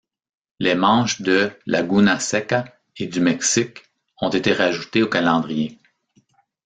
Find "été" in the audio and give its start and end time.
4.31-4.51